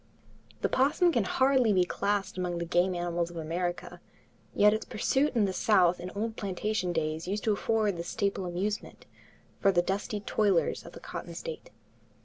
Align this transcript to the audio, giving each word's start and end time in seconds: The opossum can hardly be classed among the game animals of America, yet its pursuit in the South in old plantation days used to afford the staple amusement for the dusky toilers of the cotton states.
The 0.61 0.67
opossum 0.67 1.11
can 1.11 1.25
hardly 1.25 1.71
be 1.71 1.83
classed 1.85 2.35
among 2.35 2.57
the 2.57 2.65
game 2.65 2.95
animals 2.95 3.29
of 3.29 3.37
America, 3.37 4.01
yet 4.55 4.73
its 4.73 4.83
pursuit 4.83 5.35
in 5.35 5.45
the 5.45 5.53
South 5.53 5.99
in 5.99 6.09
old 6.15 6.35
plantation 6.35 6.91
days 6.91 7.27
used 7.27 7.43
to 7.43 7.53
afford 7.53 7.97
the 7.97 8.03
staple 8.03 8.47
amusement 8.47 9.05
for 9.59 9.71
the 9.71 9.83
dusky 9.83 10.19
toilers 10.19 10.83
of 10.87 10.93
the 10.93 10.99
cotton 10.99 11.35
states. 11.35 11.69